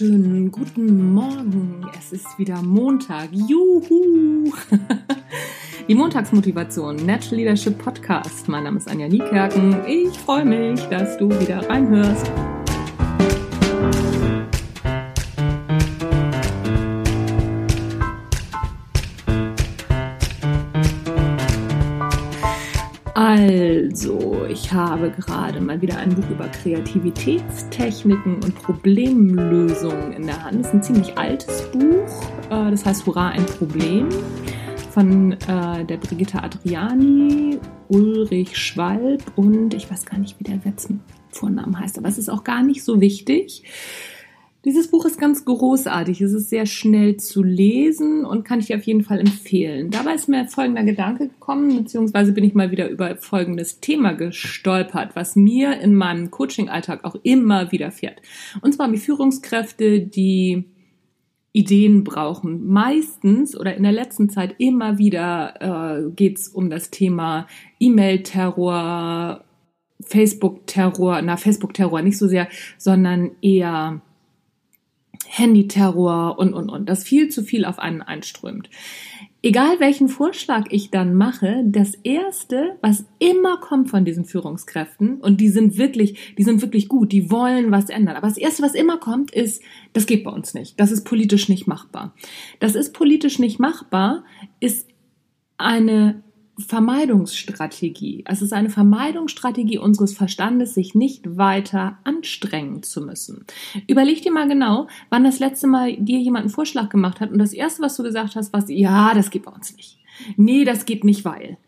[0.00, 1.86] wunderschönen guten Morgen.
[1.98, 3.28] Es ist wieder Montag.
[3.32, 4.52] Juhu!
[5.88, 8.46] Die Montagsmotivation, Natural Leadership Podcast.
[8.48, 9.86] Mein Name ist Anja Niekerken.
[9.86, 12.30] Ich freue mich, dass du wieder reinhörst.
[23.16, 30.60] Also, ich habe gerade mal wieder ein Buch über Kreativitätstechniken und Problemlösungen in der Hand.
[30.60, 32.30] Es ist ein ziemlich altes Buch.
[32.50, 34.10] Äh, das heißt Hurra, ein Problem
[34.90, 40.98] von äh, der Brigitte Adriani, Ulrich Schwalb und ich weiß gar nicht, wie der letzte
[41.30, 43.62] Vornamen heißt, aber es ist auch gar nicht so wichtig.
[44.66, 46.20] Dieses Buch ist ganz großartig.
[46.20, 49.92] Es ist sehr schnell zu lesen und kann ich auf jeden Fall empfehlen.
[49.92, 55.14] Dabei ist mir folgender Gedanke gekommen, beziehungsweise bin ich mal wieder über folgendes Thema gestolpert,
[55.14, 58.20] was mir in meinem Coaching-Alltag auch immer widerfährt.
[58.60, 60.64] Und zwar die Führungskräfte, die
[61.52, 62.66] Ideen brauchen.
[62.66, 67.46] Meistens oder in der letzten Zeit immer wieder äh, geht es um das Thema
[67.78, 69.44] E-Mail-Terror,
[70.00, 72.48] Facebook-Terror, na Facebook-Terror nicht so sehr,
[72.78, 74.02] sondern eher
[75.38, 78.70] Handyterror und, und, und, das viel zu viel auf einen einströmt.
[79.42, 85.40] Egal welchen Vorschlag ich dann mache, das erste, was immer kommt von diesen Führungskräften, und
[85.40, 88.16] die sind wirklich, die sind wirklich gut, die wollen was ändern.
[88.16, 90.80] Aber das erste, was immer kommt, ist, das geht bei uns nicht.
[90.80, 92.14] Das ist politisch nicht machbar.
[92.58, 94.24] Das ist politisch nicht machbar,
[94.58, 94.88] ist
[95.58, 96.22] eine
[96.58, 98.24] Vermeidungsstrategie.
[98.26, 103.44] Es ist eine Vermeidungsstrategie unseres Verstandes, sich nicht weiter anstrengen zu müssen.
[103.86, 107.38] Überleg dir mal genau, wann das letzte Mal dir jemand einen Vorschlag gemacht hat und
[107.38, 109.98] das erste, was du gesagt hast, war, ja, das geht bei uns nicht.
[110.36, 111.58] Nee, das geht nicht, weil.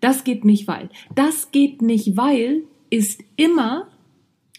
[0.00, 0.88] Das geht nicht, weil.
[1.14, 3.86] Das geht nicht, weil ist immer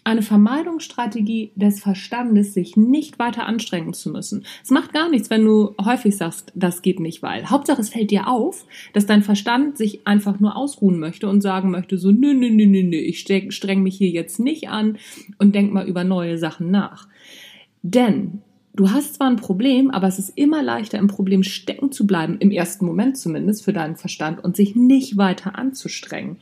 [0.04, 4.44] eine Vermeidungsstrategie des Verstandes, sich nicht weiter anstrengen zu müssen.
[4.62, 7.50] Es macht gar nichts, wenn du häufig sagst, das geht nicht, weil.
[7.50, 11.70] Hauptsache, es fällt dir auf, dass dein Verstand sich einfach nur ausruhen möchte und sagen
[11.70, 14.98] möchte, so, nö, nö, nö, nö, nö, ich streng mich hier jetzt nicht an
[15.38, 17.06] und denk mal über neue Sachen nach.
[17.82, 18.42] Denn
[18.74, 22.38] du hast zwar ein Problem, aber es ist immer leichter, im Problem stecken zu bleiben,
[22.38, 26.38] im ersten Moment zumindest für deinen Verstand und sich nicht weiter anzustrengen.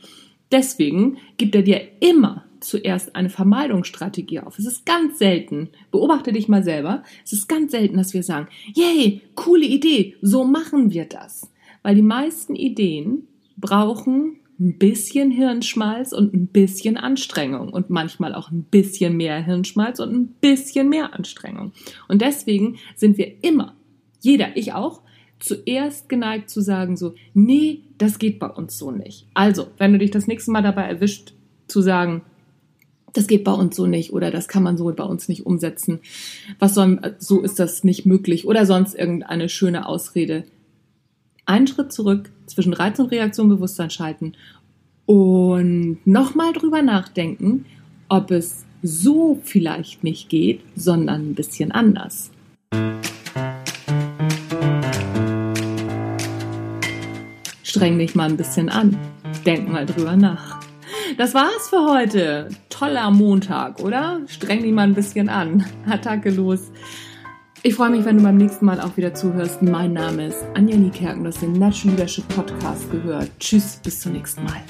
[0.51, 4.59] Deswegen gibt er dir immer zuerst eine Vermeidungsstrategie auf.
[4.59, 8.47] Es ist ganz selten, beobachte dich mal selber, es ist ganz selten, dass wir sagen,
[8.73, 11.49] yay, coole Idee, so machen wir das.
[11.83, 13.27] Weil die meisten Ideen
[13.57, 19.99] brauchen ein bisschen Hirnschmalz und ein bisschen Anstrengung und manchmal auch ein bisschen mehr Hirnschmalz
[19.99, 21.71] und ein bisschen mehr Anstrengung.
[22.09, 23.75] Und deswegen sind wir immer,
[24.19, 25.01] jeder, ich auch,
[25.39, 29.27] zuerst geneigt zu sagen so, nee, das geht bei uns so nicht.
[29.33, 31.33] Also, wenn du dich das nächste Mal dabei erwischt,
[31.67, 32.23] zu sagen,
[33.13, 35.99] das geht bei uns so nicht oder das kann man so bei uns nicht umsetzen.
[36.59, 40.43] Was soll, so ist das nicht möglich oder sonst irgendeine schöne Ausrede.
[41.45, 44.33] Einen Schritt zurück, zwischen Reiz und Reaktion Bewusstsein schalten
[45.05, 47.65] und nochmal drüber nachdenken,
[48.09, 52.31] ob es so vielleicht nicht geht, sondern ein bisschen anders.
[57.63, 58.97] Streng dich mal ein bisschen an.
[59.45, 60.59] Denk mal drüber nach.
[61.17, 62.49] Das war's für heute.
[62.79, 64.21] Toller Montag, oder?
[64.27, 65.65] Streng dich mal ein bisschen an.
[65.89, 66.71] Attacke los.
[67.61, 69.61] Ich freue mich, wenn du beim nächsten Mal auch wieder zuhörst.
[69.61, 73.31] Mein Name ist Anja Niekerken, du hast den Natural Leadership Podcast gehört.
[73.37, 74.61] Tschüss, bis zum nächsten Mal.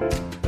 [0.00, 0.39] Bye.